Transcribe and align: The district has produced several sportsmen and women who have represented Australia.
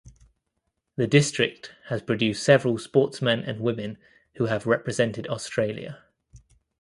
The 0.95 1.05
district 1.05 1.73
has 1.89 2.01
produced 2.01 2.41
several 2.41 2.79
sportsmen 2.79 3.41
and 3.41 3.59
women 3.61 3.99
who 4.37 4.45
have 4.47 4.65
represented 4.65 5.27
Australia. 5.27 5.99